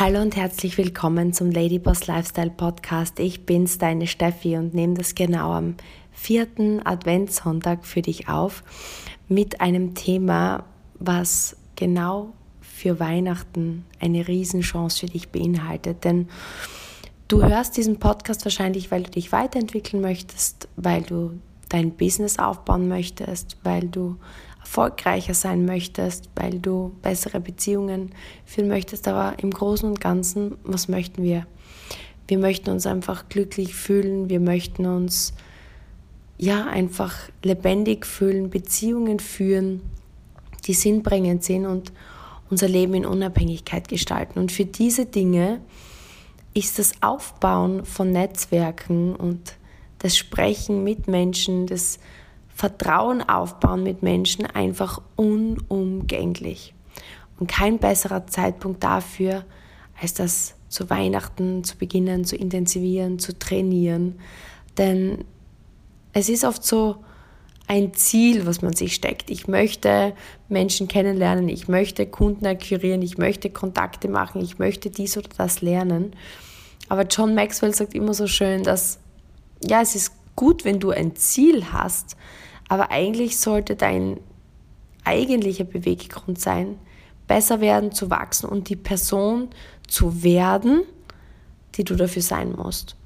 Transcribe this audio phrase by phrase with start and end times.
[0.00, 3.18] Hallo und herzlich willkommen zum Ladyboss Lifestyle Podcast.
[3.18, 5.74] Ich bin's, deine Steffi und nehme das genau am
[6.12, 8.62] vierten Adventssonntag für dich auf
[9.26, 10.66] mit einem Thema,
[11.00, 16.04] was genau für Weihnachten eine Riesenchance für dich beinhaltet.
[16.04, 16.28] Denn
[17.26, 21.40] du hörst diesen Podcast wahrscheinlich, weil du dich weiterentwickeln möchtest, weil du
[21.70, 24.14] dein Business aufbauen möchtest, weil du
[24.68, 28.10] erfolgreicher sein möchtest, weil du bessere Beziehungen
[28.44, 29.08] führen möchtest.
[29.08, 31.46] Aber im Großen und Ganzen, was möchten wir?
[32.26, 35.32] Wir möchten uns einfach glücklich fühlen, wir möchten uns
[36.36, 39.80] ja einfach lebendig fühlen, Beziehungen führen,
[40.66, 41.90] die sinnbringend sind und
[42.50, 44.38] unser Leben in Unabhängigkeit gestalten.
[44.38, 45.62] Und für diese Dinge
[46.52, 49.54] ist das Aufbauen von Netzwerken und
[50.00, 51.98] das Sprechen mit Menschen, das
[52.58, 56.74] Vertrauen aufbauen mit Menschen einfach unumgänglich.
[57.38, 59.44] Und kein besserer Zeitpunkt dafür,
[60.02, 64.18] als das zu Weihnachten zu beginnen, zu intensivieren, zu trainieren.
[64.76, 65.24] Denn
[66.12, 66.96] es ist oft so
[67.68, 69.30] ein Ziel, was man sich steckt.
[69.30, 70.12] Ich möchte
[70.48, 75.62] Menschen kennenlernen, ich möchte Kunden akquirieren, ich möchte Kontakte machen, ich möchte dies oder das
[75.62, 76.10] lernen.
[76.88, 78.98] Aber John Maxwell sagt immer so schön, dass
[79.62, 82.16] ja, es ist gut, wenn du ein Ziel hast,
[82.68, 84.20] aber eigentlich sollte dein
[85.04, 86.78] eigentlicher Beweggrund sein,
[87.26, 89.48] besser werden, zu wachsen und die Person
[89.86, 90.82] zu werden,
[91.74, 92.96] die du dafür sein musst.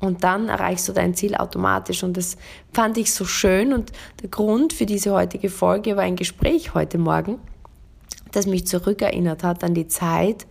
[0.00, 2.02] Und dann erreichst du dein Ziel automatisch.
[2.02, 2.36] Und das
[2.72, 3.72] fand ich so schön.
[3.72, 7.38] Und der Grund für diese heutige Folge war ein Gespräch heute Morgen,
[8.32, 10.46] das mich zurückerinnert hat an die Zeit,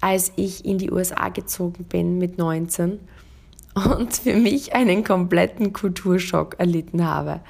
[0.00, 3.00] als ich in die USA gezogen bin mit 19
[3.74, 7.40] und für mich einen kompletten Kulturschock erlitten habe.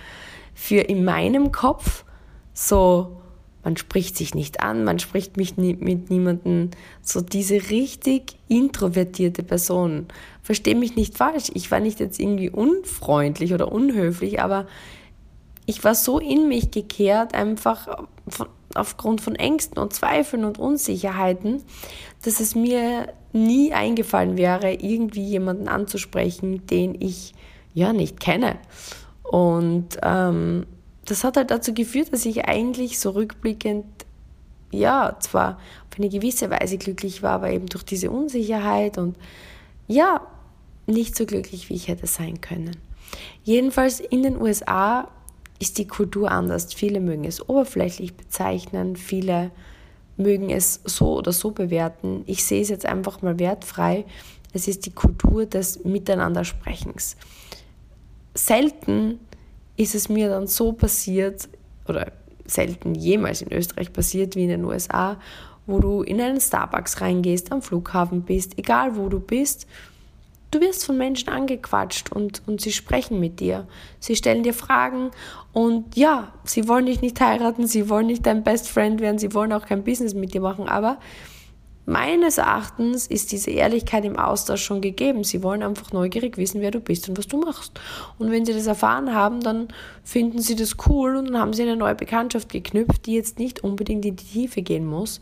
[0.55, 2.05] Für in meinem Kopf
[2.53, 3.21] so,
[3.63, 6.71] man spricht sich nicht an, man spricht mich nie, mit niemandem,
[7.03, 10.07] so diese richtig introvertierte Person.
[10.43, 14.67] Verstehe mich nicht falsch, ich war nicht jetzt irgendwie unfreundlich oder unhöflich, aber
[15.67, 21.63] ich war so in mich gekehrt, einfach von, aufgrund von Ängsten und Zweifeln und Unsicherheiten,
[22.23, 27.35] dass es mir nie eingefallen wäre, irgendwie jemanden anzusprechen, den ich
[27.75, 28.57] ja nicht kenne.
[29.23, 30.67] Und ähm,
[31.05, 33.85] das hat halt dazu geführt, dass ich eigentlich so rückblickend,
[34.73, 35.59] ja, zwar
[35.91, 39.17] auf eine gewisse Weise glücklich war, aber eben durch diese Unsicherheit und
[39.87, 40.27] ja,
[40.87, 42.77] nicht so glücklich, wie ich hätte sein können.
[43.43, 45.09] Jedenfalls in den USA
[45.59, 46.73] ist die Kultur anders.
[46.73, 49.51] Viele mögen es oberflächlich bezeichnen, viele
[50.21, 52.23] mögen es so oder so bewerten.
[52.27, 54.05] Ich sehe es jetzt einfach mal wertfrei.
[54.53, 57.17] Es ist die Kultur des Miteinandersprechens.
[58.35, 59.19] Selten
[59.77, 61.49] ist es mir dann so passiert,
[61.89, 62.13] oder
[62.45, 65.19] selten jemals in Österreich passiert wie in den USA,
[65.67, 69.67] wo du in einen Starbucks reingehst, am Flughafen bist, egal wo du bist
[70.51, 73.69] Du wirst von Menschen angequatscht und, und sie sprechen mit dir.
[74.01, 75.11] Sie stellen dir Fragen
[75.53, 79.33] und ja, sie wollen dich nicht heiraten, sie wollen nicht dein Best Friend werden, sie
[79.33, 80.99] wollen auch kein Business mit dir machen, aber
[81.87, 85.25] meines Erachtens ist diese Ehrlichkeit im Austausch schon gegeben.
[85.25, 87.81] Sie wollen einfach neugierig wissen, wer du bist und was du machst.
[88.19, 89.69] Und wenn sie das erfahren haben, dann
[90.05, 93.65] finden sie das cool und dann haben sie eine neue Bekanntschaft geknüpft, die jetzt nicht
[93.65, 95.21] unbedingt in die Tiefe gehen muss,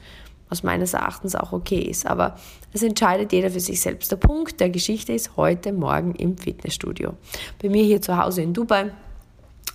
[0.49, 2.07] was meines Erachtens auch okay ist.
[2.07, 2.37] Aber
[2.73, 4.11] das entscheidet jeder für sich selbst.
[4.11, 7.15] Der Punkt der Geschichte ist heute Morgen im Fitnessstudio.
[7.61, 8.91] Bei mir hier zu Hause in Dubai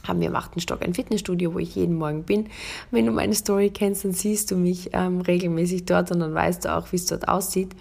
[0.08, 2.50] haben wir im achten Stock ein Fitnessstudio, wo ich jeden Morgen bin.
[2.92, 6.66] Wenn du meine Story kennst, dann siehst du mich ähm, regelmäßig dort und dann weißt
[6.66, 7.74] du auch, wie es dort aussieht.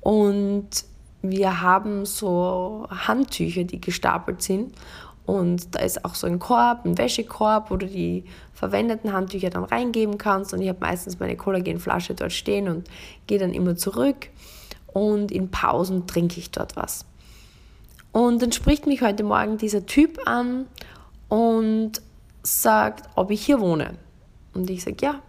[0.00, 0.68] Und
[1.22, 4.72] wir haben so Handtücher, die gestapelt sind
[5.28, 8.24] und da ist auch so ein Korb, ein Wäschekorb, wo du die
[8.54, 10.54] verwendeten Handtücher dann reingeben kannst.
[10.54, 12.88] Und ich habe meistens meine Kollagenflasche dort stehen und
[13.26, 14.30] gehe dann immer zurück.
[14.86, 17.04] Und in Pausen trinke ich dort was.
[18.10, 20.64] Und dann spricht mich heute Morgen dieser Typ an
[21.28, 22.00] und
[22.42, 23.98] sagt, ob ich hier wohne.
[24.54, 25.20] Und ich sage, ja,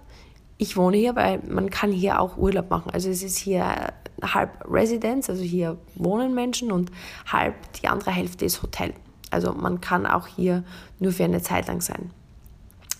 [0.58, 2.90] ich wohne hier, weil man kann hier auch Urlaub machen.
[2.94, 3.92] Also es ist hier
[4.22, 6.90] halb Residenz, also hier wohnen Menschen und
[7.28, 8.94] halb die andere Hälfte ist Hotel.
[9.31, 10.64] Also man kann auch hier
[11.00, 12.12] nur für eine Zeit lang sein.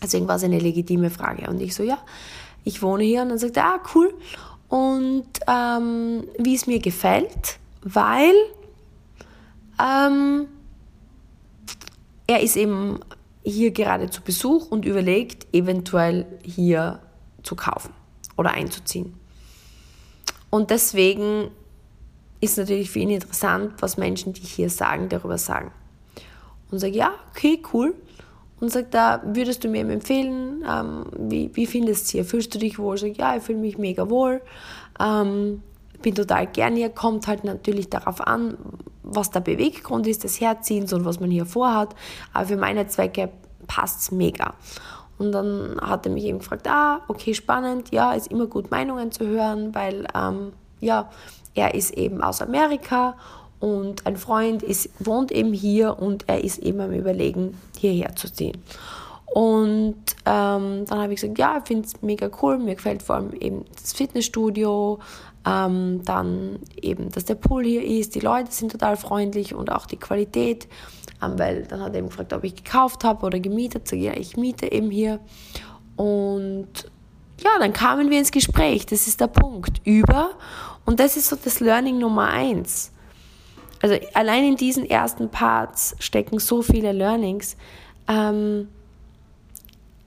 [0.02, 1.50] Deswegen war es eine legitime Frage.
[1.50, 1.98] Und ich so, ja,
[2.64, 3.22] ich wohne hier.
[3.22, 4.14] Und dann sagt er, ah, cool.
[4.70, 8.34] Und ähm, wie es mir gefällt, weil
[9.82, 10.48] ähm,
[12.28, 13.00] er ist eben
[13.44, 17.00] hier gerade zu Besuch und überlegt, eventuell hier
[17.42, 17.92] zu kaufen
[18.38, 19.16] oder einzuziehen.
[20.52, 21.50] Und deswegen
[22.42, 25.72] ist natürlich für ihn interessant, was Menschen, die hier sagen, darüber sagen
[26.72, 27.96] und sage, ja, okay, cool.
[28.60, 32.26] Und sagt da, würdest du mir empfehlen, ähm, wie, wie findest du hier?
[32.26, 32.98] Fühlst du dich wohl?
[32.98, 34.42] Sag, ja, ich fühle mich mega wohl.
[35.00, 35.64] Ähm,
[36.02, 38.58] bin total gern hier, kommt halt natürlich darauf an,
[39.04, 41.96] was der Beweggrund ist des Herziehens und was man hier vorhat.
[42.34, 43.30] Aber für meine Zwecke
[43.68, 44.54] passt es mega.
[45.18, 49.12] Und dann hat er mich eben gefragt, ah, okay, spannend, ja, ist immer gut Meinungen
[49.12, 51.10] zu hören, weil, ähm, ja,
[51.56, 53.16] er ist eben aus Amerika
[53.60, 58.32] und ein Freund ist, wohnt eben hier und er ist eben am Überlegen, hierher zu
[58.32, 58.58] ziehen.
[59.26, 59.96] Und
[60.26, 63.34] ähm, dann habe ich gesagt, ja, ich finde es mega cool, mir gefällt vor allem
[63.34, 65.00] eben das Fitnessstudio,
[65.46, 69.86] ähm, dann eben, dass der Pool hier ist, die Leute sind total freundlich und auch
[69.86, 70.68] die Qualität,
[71.22, 73.88] ähm, weil dann hat er eben gefragt, ob ich gekauft habe oder gemietet.
[73.88, 75.20] Sag, ja, ich miete eben hier.
[75.96, 76.70] Und
[77.44, 78.86] ja, dann kamen wir ins Gespräch.
[78.86, 79.82] Das ist der Punkt.
[79.86, 80.32] Über.
[80.86, 82.92] Und das ist so das Learning Nummer eins.
[83.82, 87.56] Also allein in diesen ersten Parts stecken so viele Learnings.
[88.08, 88.68] Ähm,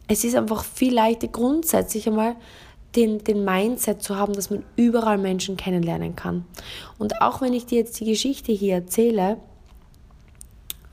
[0.08, 2.36] es ist einfach viel leichter grundsätzlich einmal
[2.96, 6.44] den, den Mindset zu haben, dass man überall Menschen kennenlernen kann.
[6.98, 9.38] Und auch wenn ich dir jetzt die Geschichte hier erzähle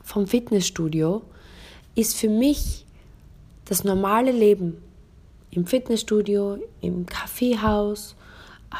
[0.02, 1.22] vom Fitnessstudio,
[1.96, 2.86] ist für mich
[3.66, 4.82] das normale Leben
[5.52, 8.16] im Fitnessstudio, im Kaffeehaus,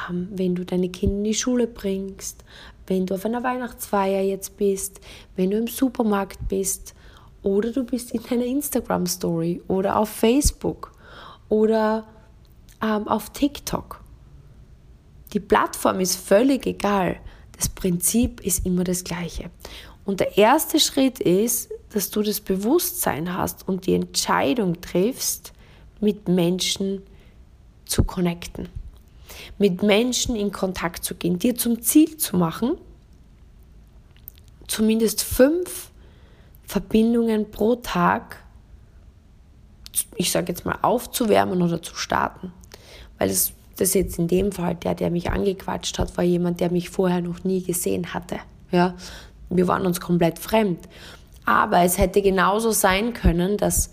[0.10, 2.44] ähm, wenn du deine Kinder in die Schule bringst,
[2.90, 5.00] wenn du auf einer Weihnachtsfeier jetzt bist,
[5.36, 6.96] wenn du im Supermarkt bist
[7.44, 10.92] oder du bist in deiner Instagram-Story oder auf Facebook
[11.48, 12.06] oder
[12.82, 14.02] ähm, auf TikTok.
[15.34, 17.18] Die Plattform ist völlig egal.
[17.56, 19.52] Das Prinzip ist immer das gleiche.
[20.06, 25.54] Und der erste Schritt ist, dass du das Bewusstsein hast und die Entscheidung triffst,
[26.02, 27.04] mit Menschen
[27.86, 28.70] zu connecten,
[29.58, 32.78] mit Menschen in Kontakt zu gehen, dir zum Ziel zu machen,
[34.68, 35.92] zumindest fünf
[36.66, 38.38] Verbindungen pro Tag,
[40.16, 42.54] ich sage jetzt mal, aufzuwärmen oder zu starten
[43.20, 46.72] weil das, das jetzt in dem Fall, der, der mich angequatscht hat, war jemand, der
[46.72, 48.40] mich vorher noch nie gesehen hatte.
[48.72, 48.96] Ja,
[49.50, 50.80] wir waren uns komplett fremd.
[51.46, 53.92] Aber es hätte genauso sein können, dass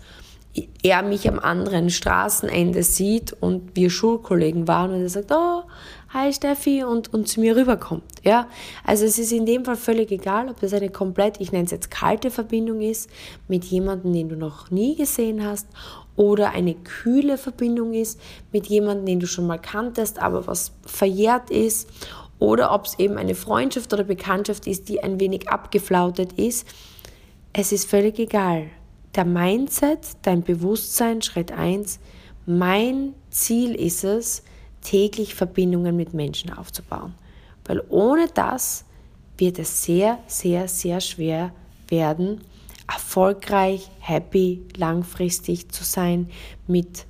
[0.83, 5.63] er mich am anderen Straßenende sieht und wir Schulkollegen waren und er sagt, oh,
[6.09, 8.03] hi Steffi und, und zu mir rüberkommt.
[8.23, 8.47] Ja?
[8.83, 11.71] Also es ist in dem Fall völlig egal, ob das eine komplett, ich nenne es
[11.71, 13.09] jetzt kalte Verbindung ist,
[13.47, 15.67] mit jemandem, den du noch nie gesehen hast
[16.15, 18.19] oder eine kühle Verbindung ist
[18.51, 21.89] mit jemandem, den du schon mal kanntest, aber was verjährt ist
[22.39, 26.67] oder ob es eben eine Freundschaft oder Bekanntschaft ist, die ein wenig abgeflautet ist.
[27.53, 28.69] Es ist völlig egal.
[29.17, 31.99] Der Mindset, dein Bewusstsein, Schritt 1,
[32.45, 34.43] mein Ziel ist es,
[34.81, 37.15] täglich Verbindungen mit Menschen aufzubauen.
[37.65, 38.85] Weil ohne das
[39.39, 41.51] wird es sehr, sehr, sehr schwer
[41.87, 42.41] werden,
[42.87, 46.29] erfolgreich, happy, langfristig zu sein
[46.67, 47.07] mit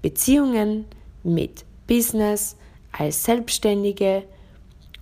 [0.00, 0.86] Beziehungen,
[1.22, 2.56] mit Business,
[2.92, 4.22] als Selbstständige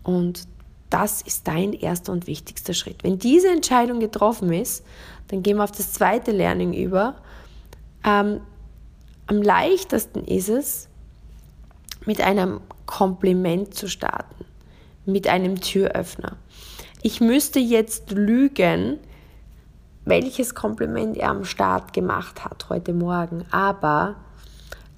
[0.02, 0.49] und
[0.91, 3.05] das ist dein erster und wichtigster Schritt.
[3.05, 4.85] Wenn diese Entscheidung getroffen ist,
[5.31, 7.15] dann gehen wir auf das zweite Learning über.
[8.05, 8.41] Ähm,
[9.27, 10.88] am leichtesten ist es,
[12.06, 14.44] mit einem Kompliment zu starten,
[15.05, 16.37] mit einem Türöffner.
[17.03, 18.99] Ich müsste jetzt lügen,
[20.05, 23.44] welches Kompliment er am Start gemacht hat heute Morgen.
[23.53, 24.17] Aber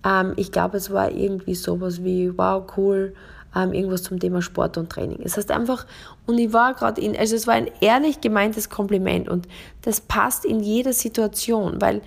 [0.04, 3.14] ähm, ich glaube, es war irgendwie sowas wie, wow, cool,
[3.54, 5.20] ähm, irgendwas zum Thema Sport und Training.
[5.22, 5.86] Es heißt einfach,
[6.26, 9.48] und ich war gerade in, also es war ein ehrlich gemeintes Kompliment und
[9.82, 12.00] das passt in jeder Situation, weil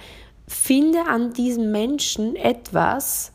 [0.48, 3.32] finde an diesem Menschen etwas,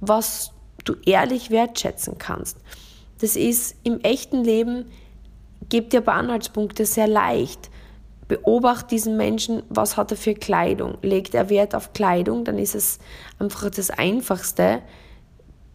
[0.00, 0.52] was
[0.84, 2.58] du ehrlich wertschätzen kannst.
[3.20, 4.86] Das ist im echten Leben,
[5.68, 7.70] gibt dir aber Anhaltspunkte sehr leicht.
[8.28, 10.98] Beobachte diesen Menschen, was hat er für Kleidung.
[11.02, 12.98] Legt er Wert auf Kleidung, dann ist es
[13.38, 14.82] einfach das Einfachste,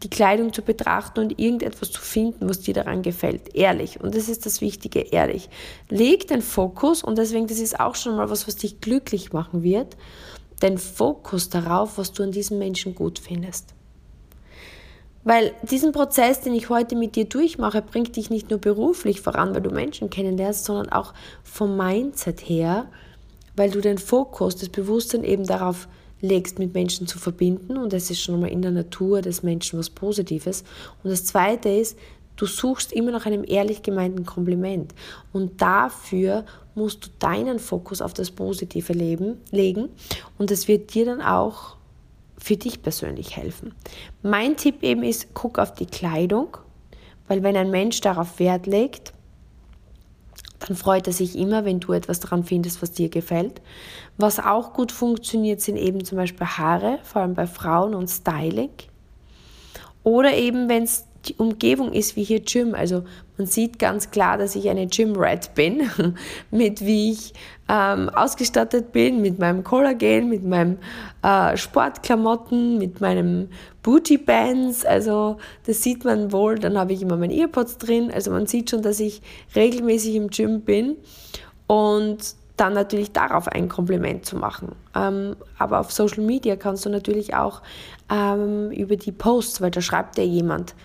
[0.04, 3.56] die Kleidung zu betrachten und irgendetwas zu finden, was dir daran gefällt.
[3.56, 4.02] Ehrlich.
[4.02, 5.50] Und das ist das Wichtige, ehrlich.
[5.90, 9.64] Leg den Fokus, und deswegen, das ist auch schon mal was, was dich glücklich machen
[9.64, 9.96] wird,
[10.62, 13.74] den Fokus darauf, was du an diesem Menschen gut findest.
[15.24, 19.54] Weil diesen Prozess, den ich heute mit dir durchmache, bringt dich nicht nur beruflich voran,
[19.54, 22.88] weil du Menschen kennenlernst, sondern auch vom Mindset her,
[23.56, 25.88] weil du den Fokus, das Bewusstsein eben darauf
[26.22, 27.78] legst, mit Menschen zu verbinden.
[27.78, 30.64] Und das ist schon mal in der Natur des Menschen was Positives.
[31.04, 31.98] Und das Zweite ist,
[32.36, 34.94] du suchst immer nach einem ehrlich gemeinten Kompliment.
[35.34, 39.90] Und dafür musst du deinen Fokus auf das positive Leben legen.
[40.38, 41.76] Und das wird dir dann auch
[42.38, 43.74] für dich persönlich helfen.
[44.24, 46.58] Mein Tipp eben ist, guck auf die Kleidung,
[47.28, 49.14] weil wenn ein Mensch darauf Wert legt,
[50.72, 53.62] dann freut er sich immer, wenn du etwas daran findest, was dir gefällt.
[54.16, 58.70] Was auch gut funktioniert, sind eben zum Beispiel Haare, vor allem bei Frauen und Styling.
[60.04, 62.74] Oder eben, wenn es die Umgebung ist wie hier Gym.
[62.74, 63.04] Also
[63.38, 65.90] man sieht ganz klar, dass ich eine Gym-Rat bin,
[66.52, 67.34] mit wie ich
[67.70, 70.78] ähm, ausgestattet bin, mit meinem Kollagen, mit meinem
[71.24, 73.50] äh, Sportklamotten, mit meinem
[73.84, 74.86] Booty-Bands.
[74.86, 76.60] Also das sieht man wohl.
[76.60, 78.12] Dann habe ich immer meine Earpods drin.
[78.14, 79.22] Also man sieht schon, dass ich
[79.56, 80.98] regelmäßig im Gym bin.
[81.68, 84.76] Und dann natürlich darauf ein Kompliment zu machen.
[84.94, 87.64] Ähm, aber auf Social Media kannst du natürlich auch
[88.12, 90.76] ähm, über die Posts, weil da schreibt ja jemand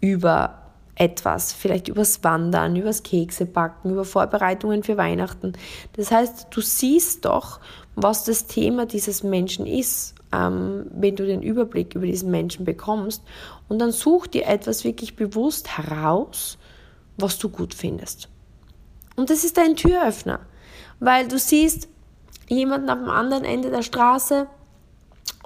[0.00, 0.60] über
[0.94, 5.54] etwas, vielleicht übers Wandern, übers Keksebacken, über Vorbereitungen für Weihnachten.
[5.94, 7.58] Das heißt, du siehst doch,
[7.96, 13.22] was das Thema dieses Menschen ist, ähm, wenn du den Überblick über diesen Menschen bekommst.
[13.68, 16.58] Und dann such dir etwas wirklich bewusst heraus,
[17.16, 18.28] was du gut findest.
[19.16, 20.40] Und das ist dein Türöffner,
[20.98, 21.88] weil du siehst
[22.48, 24.48] jemanden am anderen Ende der Straße,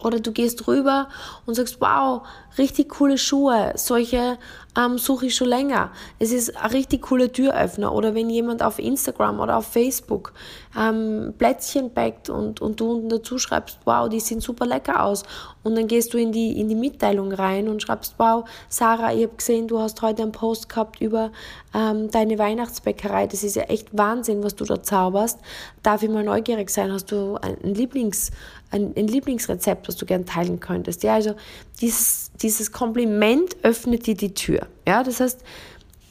[0.03, 1.09] oder du gehst rüber
[1.47, 2.23] und sagst, wow,
[2.59, 4.39] richtig coole Schuhe, solche
[4.77, 5.91] ähm, suche ich schon länger.
[6.19, 7.93] Es ist ein richtig cooler Türöffner.
[7.93, 10.33] Oder wenn jemand auf Instagram oder auf Facebook
[10.79, 15.23] ähm, Plätzchen backt und, und du unten dazu schreibst, wow, die sehen super lecker aus.
[15.63, 19.23] Und dann gehst du in die, in die Mitteilung rein und schreibst, wow, Sarah, ich
[19.25, 21.31] habe gesehen, du hast heute einen Post gehabt über
[21.73, 23.27] ähm, deine Weihnachtsbäckerei.
[23.27, 25.39] Das ist ja echt Wahnsinn, was du da zauberst.
[25.83, 26.93] Darf ich mal neugierig sein?
[26.93, 28.31] Hast du ein Lieblings,
[28.75, 31.02] ein, ein Lieblingsrezept, was du gern teilen könntest?
[31.02, 31.35] Ja, also
[31.81, 34.66] dieses, dieses Kompliment öffnet dir die Tür.
[34.87, 35.40] Ja, das heißt,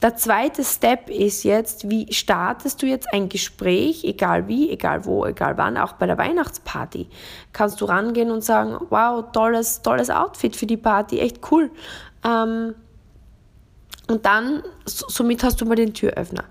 [0.01, 5.25] der zweite Step ist jetzt, wie startest du jetzt ein Gespräch, egal wie, egal wo,
[5.25, 7.08] egal wann, auch bei der Weihnachtsparty.
[7.53, 11.72] Kannst du rangehen und sagen, wow, tolles, tolles Outfit für die Party, echt cool.
[12.25, 12.75] Ähm,
[14.10, 16.43] und dann, somit hast du mal den Türöffner.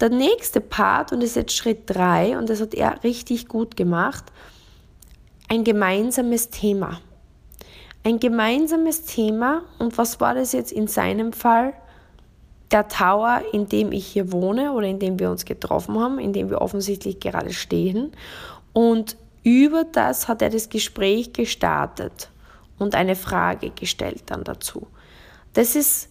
[0.00, 3.76] Der nächste Part, und das ist jetzt Schritt 3, und das hat er richtig gut
[3.76, 4.24] gemacht,
[5.52, 7.00] ein gemeinsames Thema
[8.04, 9.62] ein gemeinsames Thema.
[9.78, 11.74] Und was war das jetzt in seinem Fall?
[12.70, 16.32] Der Tower, in dem ich hier wohne oder in dem wir uns getroffen haben, in
[16.32, 18.12] dem wir offensichtlich gerade stehen.
[18.72, 22.30] Und über das hat er das Gespräch gestartet
[22.78, 24.86] und eine Frage gestellt dann dazu.
[25.52, 26.08] Das ist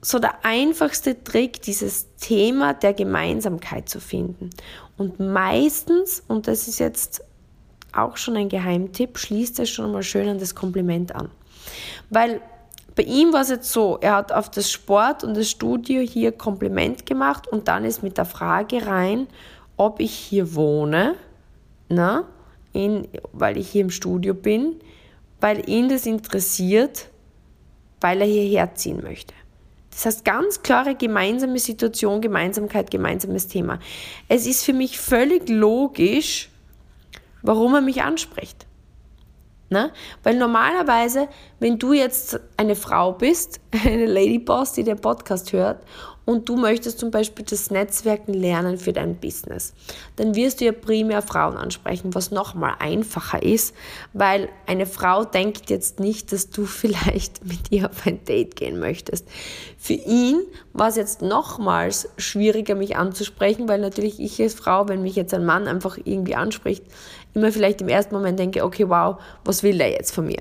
[0.00, 4.50] so der einfachste Trick, dieses Thema der Gemeinsamkeit zu finden.
[4.96, 7.22] Und meistens, und das ist jetzt
[7.92, 11.30] auch schon ein Geheimtipp, schließt es schon mal schön an das Kompliment an.
[12.10, 12.40] Weil
[12.94, 16.32] bei ihm war es jetzt so, er hat auf das Sport und das Studio hier
[16.32, 19.26] Kompliment gemacht und dann ist mit der Frage rein,
[19.76, 21.14] ob ich hier wohne,
[21.88, 22.24] na,
[22.72, 24.76] in, weil ich hier im Studio bin,
[25.40, 27.08] weil ihn das interessiert,
[28.00, 29.34] weil er hierher ziehen möchte.
[29.90, 33.78] Das heißt, ganz klare gemeinsame Situation, Gemeinsamkeit, gemeinsames Thema.
[34.28, 36.48] Es ist für mich völlig logisch,
[37.42, 38.66] warum er mich anspricht.
[39.72, 39.90] Ne?
[40.22, 45.82] Weil normalerweise, wenn du jetzt eine Frau bist, eine Ladyboss, die den Podcast hört
[46.26, 49.72] und du möchtest zum Beispiel das Netzwerken lernen für dein Business,
[50.16, 53.74] dann wirst du ja primär Frauen ansprechen, was nochmal einfacher ist,
[54.12, 58.78] weil eine Frau denkt jetzt nicht, dass du vielleicht mit ihr auf ein Date gehen
[58.78, 59.26] möchtest.
[59.78, 60.42] Für ihn
[60.74, 65.32] war es jetzt nochmals schwieriger, mich anzusprechen, weil natürlich ich als Frau, wenn mich jetzt
[65.32, 66.84] ein Mann einfach irgendwie anspricht,
[67.34, 70.40] immer vielleicht im ersten Moment denke, okay, wow, was will der jetzt von mir?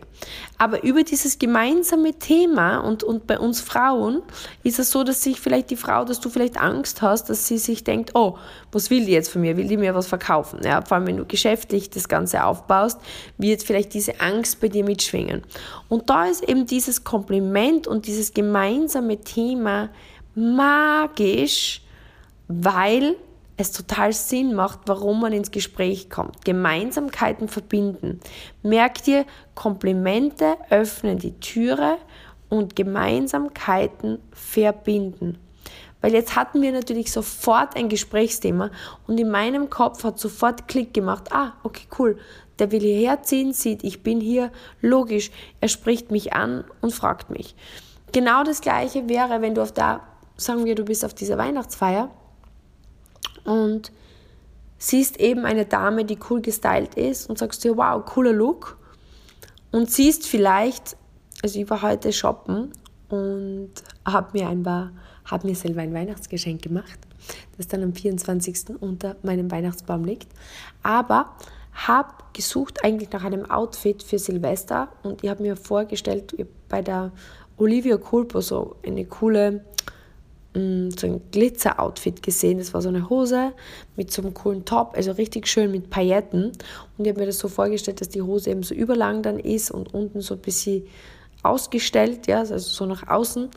[0.57, 4.21] Aber über dieses gemeinsame Thema und, und bei uns Frauen
[4.63, 7.57] ist es so, dass sich vielleicht die Frau, dass du vielleicht Angst hast, dass sie
[7.57, 8.37] sich denkt, oh,
[8.71, 9.57] was will die jetzt von mir?
[9.57, 10.59] Will die mir was verkaufen?
[10.63, 12.99] Ja, vor allem, wenn du geschäftlich das Ganze aufbaust,
[13.37, 15.43] wird vielleicht diese Angst bei dir mitschwingen.
[15.87, 19.89] Und da ist eben dieses Kompliment und dieses gemeinsame Thema
[20.35, 21.81] magisch,
[22.47, 23.15] weil
[23.61, 26.43] es total Sinn macht, warum man ins Gespräch kommt.
[26.45, 28.19] Gemeinsamkeiten verbinden.
[28.63, 29.25] Merk dir,
[29.55, 31.97] Komplimente öffnen die Türe
[32.49, 35.37] und Gemeinsamkeiten verbinden.
[36.01, 38.71] Weil jetzt hatten wir natürlich sofort ein Gesprächsthema
[39.07, 41.31] und in meinem Kopf hat sofort Klick gemacht.
[41.31, 42.17] Ah, okay, cool.
[42.59, 44.51] Der will hierher ziehen, sieht, ich bin hier.
[44.81, 47.55] Logisch, er spricht mich an und fragt mich.
[48.11, 50.01] Genau das gleiche wäre, wenn du auf der,
[50.35, 52.09] sagen wir, du bist auf dieser Weihnachtsfeier
[53.45, 53.91] und
[54.77, 58.77] siehst eben eine Dame, die cool gestylt ist und sagst dir, wow, cooler Look.
[59.71, 60.97] Und siehst vielleicht,
[61.43, 62.71] also ich war heute shoppen
[63.09, 63.71] und
[64.05, 64.91] habe mir ein paar,
[65.25, 66.99] habe mir selber ein Weihnachtsgeschenk gemacht,
[67.57, 68.81] das dann am 24.
[68.81, 70.29] unter meinem Weihnachtsbaum liegt.
[70.81, 71.35] Aber
[71.73, 76.35] habe gesucht eigentlich nach einem Outfit für Silvester und ich habe mir vorgestellt,
[76.67, 77.11] bei der
[77.57, 79.63] Olivia Culpo so eine coole
[80.53, 82.57] so ein Glitzer-Outfit gesehen.
[82.57, 83.53] Das war so eine Hose
[83.95, 86.51] mit so einem coolen Top, also richtig schön mit Pailletten.
[86.97, 89.71] Und ich habe mir das so vorgestellt, dass die Hose eben so überlang dann ist
[89.71, 90.87] und unten so ein bisschen
[91.43, 93.49] ausgestellt, ja, also so nach außen.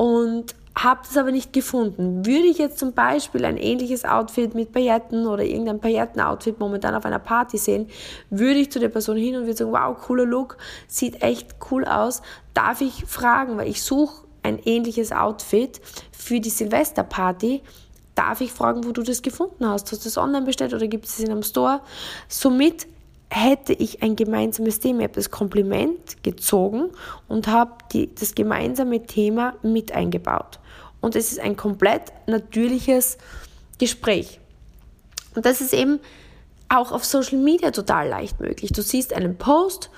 [0.00, 2.24] und habe das aber nicht gefunden.
[2.24, 7.04] Würde ich jetzt zum Beispiel ein ähnliches Outfit mit Pailletten oder irgendein Pailletten-Outfit momentan auf
[7.04, 7.88] einer Party sehen,
[8.30, 10.56] würde ich zu der Person hin und würde sagen, wow, cooler Look,
[10.86, 12.22] sieht echt cool aus.
[12.54, 15.82] Darf ich fragen, weil ich suche ein ähnliches Outfit
[16.20, 17.62] für die Silvesterparty.
[18.14, 19.90] Darf ich fragen, wo du das gefunden hast?
[19.90, 21.80] Hast du es online bestellt oder gibt es es in einem Store?
[22.28, 22.86] Somit
[23.30, 25.00] hätte ich ein gemeinsames Thema.
[25.00, 26.90] Ich habe das Kompliment gezogen
[27.28, 27.72] und habe
[28.18, 30.58] das gemeinsame Thema mit eingebaut.
[31.00, 33.16] Und es ist ein komplett natürliches
[33.78, 34.40] Gespräch.
[35.34, 36.00] Und das ist eben
[36.68, 38.72] auch auf Social Media total leicht möglich.
[38.72, 39.90] Du siehst einen Post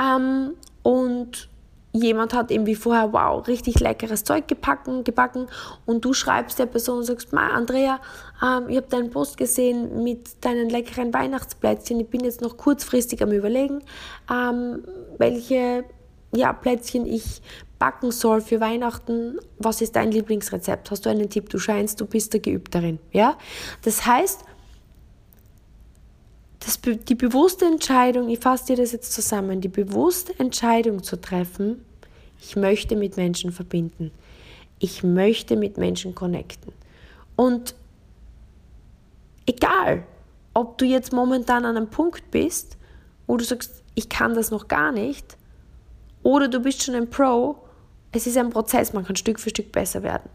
[0.00, 1.49] ähm, und
[1.92, 5.46] jemand hat irgendwie vorher, wow, richtig leckeres Zeug gebacken, gebacken
[5.86, 8.00] und du schreibst der Person und sagst, Ma, Andrea,
[8.42, 13.22] ähm, ich habe deinen Post gesehen mit deinen leckeren Weihnachtsplätzchen, ich bin jetzt noch kurzfristig
[13.22, 13.82] am überlegen,
[14.30, 14.84] ähm,
[15.18, 15.84] welche
[16.32, 17.42] ja, Plätzchen ich
[17.80, 20.90] backen soll für Weihnachten, was ist dein Lieblingsrezept?
[20.90, 21.48] Hast du einen Tipp?
[21.48, 23.00] Du scheinst, du bist der Geübt darin.
[23.10, 23.36] Ja?
[23.82, 24.44] Das heißt,
[26.60, 31.84] das, die bewusste Entscheidung, ich fasse dir das jetzt zusammen, die bewusste Entscheidung zu treffen,
[32.40, 34.12] ich möchte mit Menschen verbinden.
[34.78, 36.72] Ich möchte mit Menschen connecten.
[37.36, 37.74] Und
[39.46, 40.04] egal,
[40.54, 42.78] ob du jetzt momentan an einem Punkt bist,
[43.26, 45.36] wo du sagst, ich kann das noch gar nicht,
[46.22, 47.56] oder du bist schon ein Pro,
[48.12, 50.28] es ist ein Prozess, man kann Stück für Stück besser werden.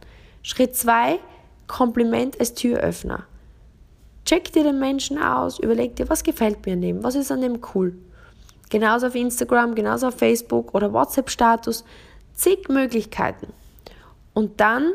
[0.43, 1.19] Schritt 2,
[1.67, 3.25] Kompliment als Türöffner.
[4.25, 7.41] Check dir den Menschen aus, überleg dir, was gefällt mir an dem, was ist an
[7.41, 7.95] dem cool.
[8.69, 11.85] Genauso auf Instagram, genauso auf Facebook oder WhatsApp-Status,
[12.33, 13.53] zig Möglichkeiten.
[14.33, 14.93] Und dann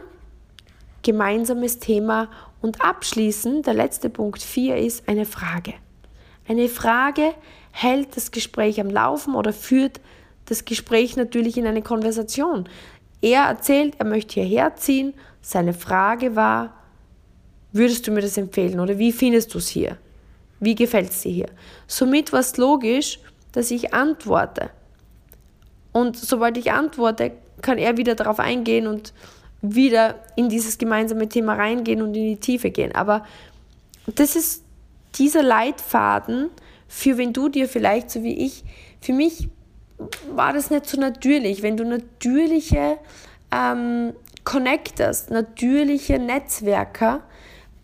[1.03, 2.29] gemeinsames Thema
[2.61, 5.75] und abschließend, der letzte Punkt 4 ist eine Frage.
[6.49, 7.33] Eine Frage
[7.71, 10.01] hält das Gespräch am Laufen oder führt
[10.47, 12.69] das Gespräch natürlich in eine Konversation.
[13.23, 15.15] Er erzählt, er möchte hierher ziehen.
[15.41, 16.75] Seine Frage war,
[17.73, 19.97] Würdest du mir das empfehlen oder wie findest du es hier?
[20.59, 21.49] Wie gefällt es dir hier?
[21.87, 23.21] Somit war es logisch,
[23.53, 24.71] dass ich antworte.
[25.93, 29.13] Und sobald ich antworte, kann er wieder darauf eingehen und
[29.63, 32.95] wieder in dieses gemeinsame Thema reingehen und in die Tiefe gehen.
[32.95, 33.25] Aber
[34.07, 34.65] das ist
[35.17, 36.51] dieser Leitfaden,
[36.89, 38.65] für wenn du dir vielleicht, so wie ich,
[39.01, 39.49] für mich
[40.35, 41.63] war das nicht so natürlich.
[41.63, 42.99] Wenn du natürliche
[43.53, 44.13] ähm,
[44.45, 47.23] Connectors, natürliche Netzwerker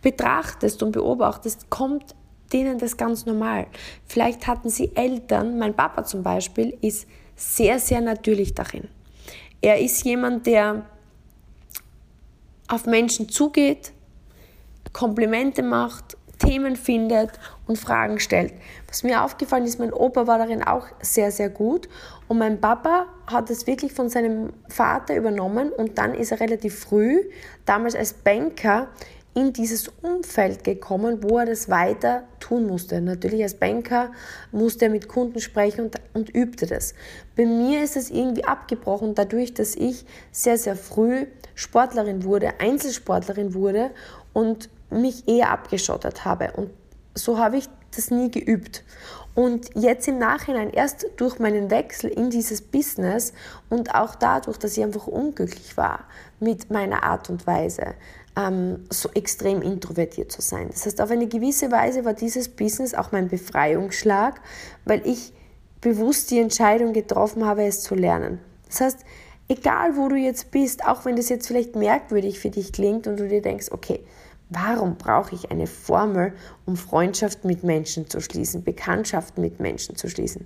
[0.01, 2.15] betrachtest und beobachtest, kommt
[2.53, 3.67] denen das ganz normal.
[4.05, 8.87] Vielleicht hatten sie Eltern, mein Papa zum Beispiel ist sehr, sehr natürlich darin.
[9.61, 10.85] Er ist jemand, der
[12.67, 13.91] auf Menschen zugeht,
[14.93, 17.31] Komplimente macht, Themen findet
[17.65, 18.53] und Fragen stellt.
[18.87, 21.89] Was mir aufgefallen ist, mein Opa war darin auch sehr, sehr gut
[22.27, 26.79] und mein Papa hat es wirklich von seinem Vater übernommen und dann ist er relativ
[26.79, 27.21] früh,
[27.65, 28.87] damals als Banker,
[29.37, 32.99] in dieses Umfeld gekommen, wo er das weiter tun musste.
[33.01, 34.11] Natürlich als Banker
[34.51, 36.95] musste er mit Kunden sprechen und, und übte das.
[37.35, 43.53] Bei mir ist es irgendwie abgebrochen, dadurch, dass ich sehr, sehr früh Sportlerin wurde, Einzelsportlerin
[43.53, 43.91] wurde
[44.33, 46.53] und mich eher abgeschottet habe.
[46.53, 46.71] Und
[47.13, 48.83] so habe ich das nie geübt.
[49.35, 53.33] Und jetzt im Nachhinein, erst durch meinen Wechsel in dieses Business
[53.69, 56.05] und auch dadurch, dass ich einfach unglücklich war
[56.39, 57.93] mit meiner Art und Weise,
[58.37, 60.67] ähm, so extrem introvertiert zu sein.
[60.69, 64.39] Das heißt, auf eine gewisse Weise war dieses Business auch mein Befreiungsschlag,
[64.85, 65.33] weil ich
[65.81, 68.39] bewusst die Entscheidung getroffen habe, es zu lernen.
[68.67, 68.99] Das heißt,
[69.47, 73.19] egal wo du jetzt bist, auch wenn das jetzt vielleicht merkwürdig für dich klingt und
[73.19, 74.01] du dir denkst, okay,
[74.49, 76.33] warum brauche ich eine Formel,
[76.65, 80.45] um Freundschaft mit Menschen zu schließen, Bekanntschaft mit Menschen zu schließen?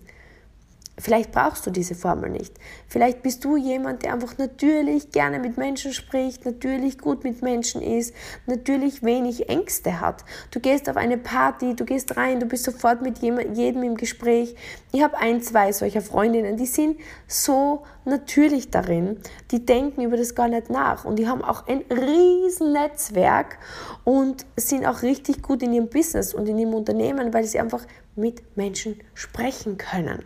[1.01, 2.53] Vielleicht brauchst du diese Formel nicht.
[2.87, 7.81] Vielleicht bist du jemand, der einfach natürlich gerne mit Menschen spricht, natürlich gut mit Menschen
[7.81, 8.13] ist,
[8.45, 10.23] natürlich wenig Ängste hat.
[10.51, 14.55] Du gehst auf eine Party, du gehst rein, du bist sofort mit jedem im Gespräch.
[14.91, 19.17] Ich habe ein, zwei solcher Freundinnen, die sind so natürlich darin,
[19.49, 23.57] die denken über das gar nicht nach und die haben auch ein riesen Netzwerk
[24.03, 27.87] und sind auch richtig gut in ihrem Business und in ihrem Unternehmen, weil sie einfach
[28.15, 30.23] mit Menschen sprechen können.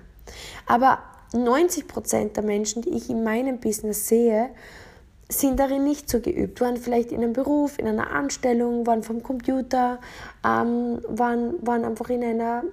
[0.65, 1.00] Aber
[1.34, 4.50] 90 Prozent der Menschen, die ich in meinem Business sehe,
[5.28, 9.24] sind darin nicht so geübt, waren vielleicht in einem Beruf, in einer Anstellung, waren vom
[9.24, 10.00] Computer,
[10.45, 12.63] ähm, waren, waren einfach in einer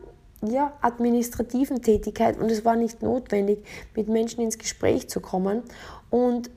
[0.44, 5.62] ja, administrativen Tätigkeit und es war nicht notwendig, mit Menschen ins Gespräch zu kommen.
[6.11, 6.51] Und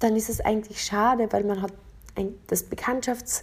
[0.00, 1.72] dann ist es eigentlich schade, weil man hat
[2.16, 3.42] ein, das Bekanntschafts-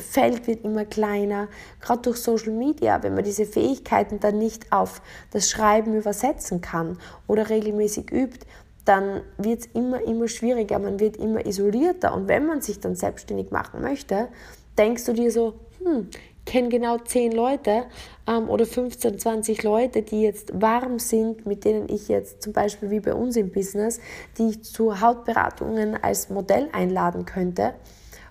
[0.00, 1.48] Feld wird immer kleiner,
[1.80, 6.98] gerade durch Social Media, wenn man diese Fähigkeiten dann nicht auf das Schreiben übersetzen kann
[7.26, 8.46] oder regelmäßig übt,
[8.84, 12.14] dann wird es immer, immer schwieriger, man wird immer isolierter.
[12.14, 14.28] Und wenn man sich dann selbstständig machen möchte,
[14.76, 16.08] denkst du dir so, hm,
[16.44, 17.84] kenne genau 10 Leute
[18.26, 22.90] ähm, oder 15, 20 Leute, die jetzt warm sind, mit denen ich jetzt zum Beispiel
[22.90, 24.00] wie bei uns im Business,
[24.38, 27.74] die ich zu Hautberatungen als Modell einladen könnte.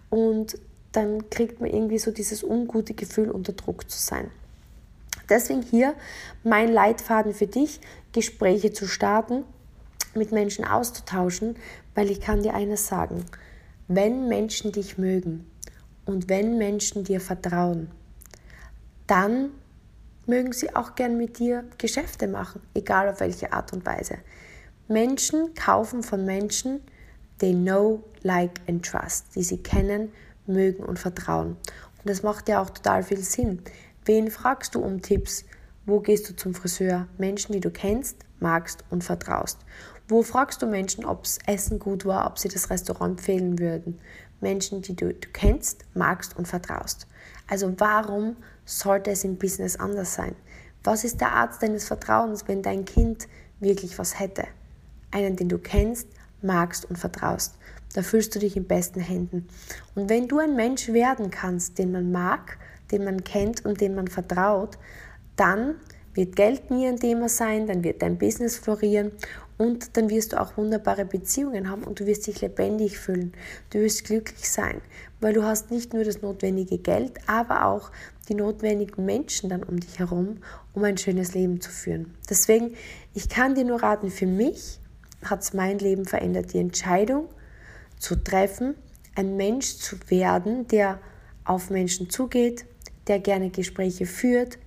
[0.10, 0.58] Und
[0.91, 4.30] dann kriegt man irgendwie so dieses ungute Gefühl, unter Druck zu sein.
[5.30, 5.93] Deswegen hier
[6.43, 7.80] mein Leitfaden für dich,
[8.12, 9.43] Gespräche zu starten,
[10.13, 11.56] mit Menschen auszutauschen,
[11.95, 13.25] weil ich kann dir eines sagen,
[13.88, 15.49] wenn Menschen dich mögen
[16.06, 17.89] und wenn Menschen dir vertrauen,
[19.08, 19.51] dann
[20.25, 24.17] mögen sie auch gern mit dir Geschäfte machen, egal auf welche Art und Weise.
[24.88, 26.82] Menschen kaufen von Menschen,
[27.39, 30.12] they know, like and trust, die sie kennen,
[30.51, 31.57] mögen und vertrauen.
[31.97, 33.61] Und das macht ja auch total viel Sinn.
[34.05, 35.45] Wen fragst du um Tipps?
[35.85, 37.07] Wo gehst du zum Friseur?
[37.17, 39.59] Menschen, die du kennst, magst und vertraust.
[40.07, 43.99] Wo fragst du Menschen, ob das Essen gut war, ob sie das Restaurant empfehlen würden?
[44.41, 47.07] Menschen, die du, du kennst, magst und vertraust.
[47.47, 48.35] Also warum
[48.65, 50.35] sollte es im Business anders sein?
[50.83, 53.27] Was ist der Arzt deines Vertrauens, wenn dein Kind
[53.59, 54.45] wirklich was hätte?
[55.11, 56.07] Einen, den du kennst,
[56.41, 57.55] magst und vertraust.
[57.93, 59.47] Da fühlst du dich in besten Händen.
[59.95, 62.58] Und wenn du ein Mensch werden kannst, den man mag,
[62.91, 64.77] den man kennt und dem man vertraut,
[65.36, 65.75] dann
[66.13, 69.12] wird Geld nie ein Thema sein, dann wird dein Business florieren
[69.58, 73.34] und dann wirst du auch wunderbare Beziehungen haben und du wirst dich lebendig fühlen.
[73.69, 74.82] Du wirst glücklich sein,
[75.19, 77.91] weil du hast nicht nur das notwendige Geld, aber auch
[78.27, 80.38] die notwendigen Menschen dann um dich herum,
[80.73, 82.15] um ein schönes Leben zu führen.
[82.30, 82.73] Deswegen,
[83.13, 84.80] ich kann dir nur raten, für mich
[85.23, 87.30] hat es mein Leben verändert, die Entscheidung
[88.01, 88.75] zu treffen,
[89.15, 90.99] ein Mensch zu werden, der
[91.45, 92.65] auf Menschen zugeht,
[93.07, 94.57] der gerne Gespräche führt,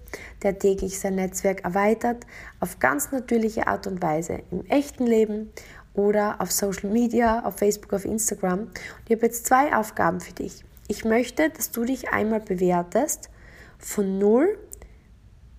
[0.43, 2.25] der täglich sein Netzwerk erweitert,
[2.61, 5.51] auf ganz natürliche Art und Weise, im echten Leben
[5.95, 8.61] oder auf Social Media, auf Facebook, auf Instagram.
[8.61, 8.73] Und
[9.09, 10.65] ich habe jetzt zwei Aufgaben für dich.
[10.87, 13.31] Ich möchte, dass du dich einmal bewertest
[13.79, 14.59] von null.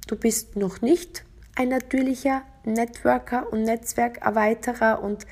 [0.08, 5.26] Du bist noch nicht ein natürlicher Networker und Netzwerkerweiterer und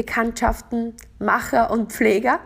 [0.00, 2.40] Bekanntschaftenmacher und Pfleger.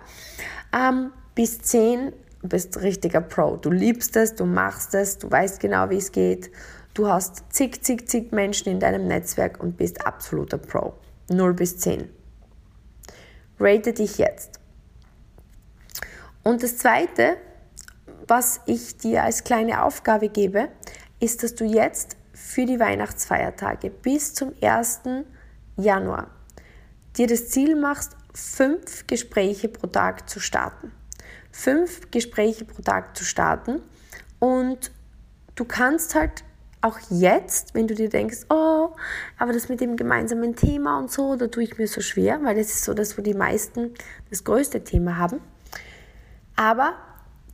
[0.73, 2.13] Ähm, bis 10
[2.43, 3.57] du bist richtiger Pro.
[3.57, 6.51] Du liebst es, du machst es, du weißt genau, wie es geht.
[6.93, 10.95] Du hast zig, zig, zig Menschen in deinem Netzwerk und bist absoluter Pro.
[11.31, 12.09] 0 bis 10.
[13.61, 14.61] Rate dich jetzt.
[16.43, 17.37] Und das Zweite,
[18.27, 20.69] was ich dir als kleine Aufgabe gebe,
[21.21, 25.03] ist, dass du jetzt für die Weihnachtsfeiertage bis zum 1.
[25.77, 26.29] Januar
[27.17, 30.93] dir das Ziel machst, fünf Gespräche pro Tag zu starten
[31.55, 33.81] fünf Gespräche pro Tag zu starten.
[34.41, 34.91] Und
[35.55, 36.45] du kannst halt
[36.81, 38.91] auch jetzt, wenn du dir denkst, oh,
[39.39, 42.57] aber das mit dem gemeinsamen Thema und so, da tue ich mir so schwer, weil
[42.57, 43.95] das ist so das, wo die meisten
[44.29, 45.41] das größte Thema haben.
[46.57, 46.95] Aber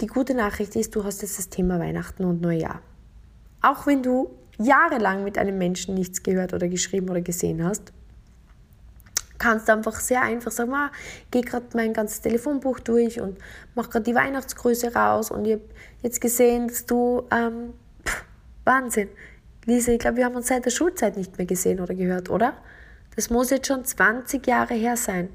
[0.01, 2.81] die gute Nachricht ist, du hast jetzt das Thema Weihnachten und Neujahr.
[3.61, 7.92] Auch wenn du jahrelang mit einem Menschen nichts gehört oder geschrieben oder gesehen hast,
[9.40, 10.92] kannst du einfach sehr einfach sagen, ah,
[11.33, 13.38] gehe gerade mein ganzes Telefonbuch durch und
[13.74, 15.64] mache gerade die Weihnachtsgrüße raus und ich habe
[16.03, 17.72] jetzt gesehen, dass du, ähm,
[18.07, 18.24] pff,
[18.64, 19.09] Wahnsinn,
[19.64, 22.55] Lisa, ich glaube, wir haben uns seit der Schulzeit nicht mehr gesehen oder gehört, oder?
[23.16, 25.31] Das muss jetzt schon 20 Jahre her sein.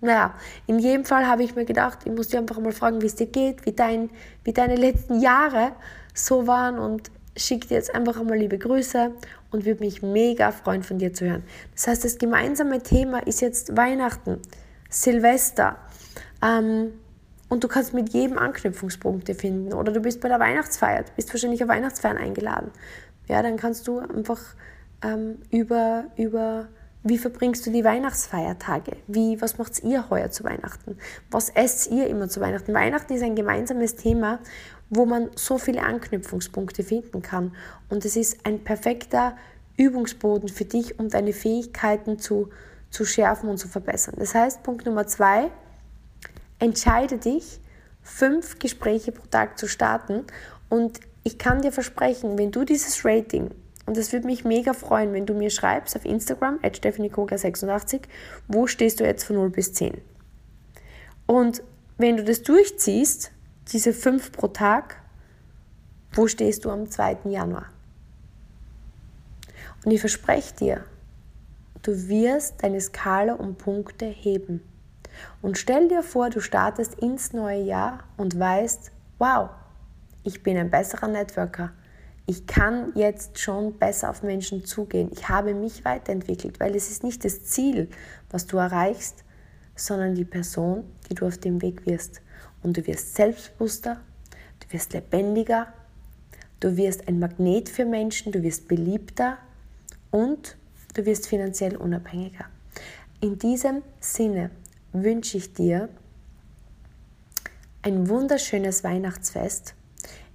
[0.00, 0.34] Naja,
[0.66, 3.16] in jedem Fall habe ich mir gedacht, ich muss dir einfach mal fragen, wie es
[3.16, 4.08] dir geht, wie, dein,
[4.44, 5.72] wie deine letzten Jahre
[6.14, 9.12] so waren und schicke dir jetzt einfach einmal liebe Grüße
[9.50, 11.42] und würde mich mega freuen, von dir zu hören.
[11.74, 14.38] Das heißt, das gemeinsame Thema ist jetzt Weihnachten,
[14.88, 15.76] Silvester.
[16.42, 16.92] Ähm,
[17.48, 19.72] und du kannst mit jedem Anknüpfungspunkte finden.
[19.72, 22.70] Oder du bist bei der Weihnachtsfeier, du bist wahrscheinlich auf Weihnachtsfeiern eingeladen.
[23.28, 24.40] Ja, dann kannst du einfach
[25.02, 26.68] ähm, über, über
[27.02, 28.96] wie verbringst du die Weihnachtsfeiertage?
[29.06, 30.98] Wie, was macht ihr heuer zu Weihnachten?
[31.30, 32.74] Was esst ihr immer zu Weihnachten?
[32.74, 34.38] Weihnachten ist ein gemeinsames Thema
[34.90, 37.54] wo man so viele Anknüpfungspunkte finden kann.
[37.88, 39.36] Und es ist ein perfekter
[39.76, 42.50] Übungsboden für dich, um deine Fähigkeiten zu,
[42.90, 44.16] zu schärfen und zu verbessern.
[44.18, 45.50] Das heißt, Punkt Nummer zwei,
[46.58, 47.60] entscheide dich,
[48.02, 50.24] fünf Gespräche pro Tag zu starten.
[50.68, 53.50] Und ich kann dir versprechen, wenn du dieses Rating,
[53.86, 58.02] und es würde mich mega freuen, wenn du mir schreibst auf Instagram, at 86
[58.48, 59.96] wo stehst du jetzt von 0 bis 10?
[61.26, 61.62] Und
[61.98, 63.32] wenn du das durchziehst,
[63.72, 64.96] diese fünf pro Tag,
[66.12, 67.18] wo stehst du am 2.
[67.24, 67.66] Januar?
[69.84, 70.84] Und ich verspreche dir,
[71.82, 74.62] du wirst deine Skala um Punkte heben.
[75.42, 79.50] Und stell dir vor, du startest ins neue Jahr und weißt, wow,
[80.22, 81.72] ich bin ein besserer Networker,
[82.26, 85.10] ich kann jetzt schon besser auf Menschen zugehen.
[85.12, 87.88] Ich habe mich weiterentwickelt, weil es ist nicht das Ziel,
[88.30, 89.24] was du erreichst,
[89.74, 92.20] sondern die Person, die du auf dem Weg wirst.
[92.62, 94.00] Und du wirst selbstbewusster,
[94.60, 95.72] du wirst lebendiger,
[96.60, 99.38] du wirst ein Magnet für Menschen, du wirst beliebter
[100.10, 100.56] und
[100.94, 102.46] du wirst finanziell unabhängiger.
[103.20, 104.50] In diesem Sinne
[104.92, 105.88] wünsche ich dir
[107.82, 109.74] ein wunderschönes Weihnachtsfest.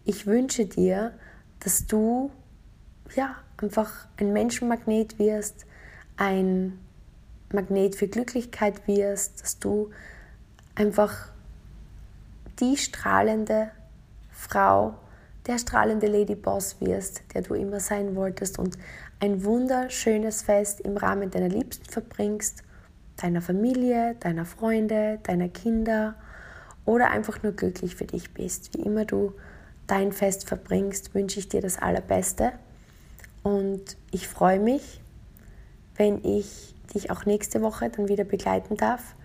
[0.04, 1.14] Ich wünsche dir,
[1.60, 2.32] dass du
[3.16, 5.66] ja einfach ein Menschenmagnet wirst,
[6.18, 6.80] ein
[7.52, 9.92] Magnet für Glücklichkeit wirst, dass du
[10.76, 11.30] einfach
[12.60, 13.72] die strahlende
[14.32, 14.96] Frau,
[15.48, 18.78] der strahlende Ladyboss wirst, der du immer sein wolltest und
[19.20, 22.64] ein wunderschönes Fest im Rahmen deiner Liebsten verbringst,
[23.18, 26.16] deiner Familie, deiner Freunde, deiner Kinder
[26.86, 28.76] oder einfach nur glücklich für dich bist.
[28.76, 29.34] Wie immer du
[29.88, 32.52] dein Fest verbringst, wünsche ich dir das Allerbeste
[33.44, 35.00] und ich freue mich,
[35.96, 39.16] wenn ich dich auch nächste Woche dann wieder begleiten darf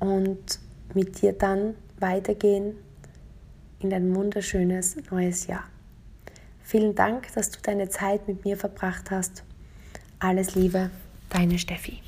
[0.00, 0.58] und
[0.94, 2.74] mit dir dann weitergehen
[3.80, 5.64] in ein wunderschönes neues Jahr.
[6.62, 9.42] Vielen Dank, dass du deine Zeit mit mir verbracht hast.
[10.18, 10.90] Alles Liebe,
[11.30, 12.00] deine Steffi.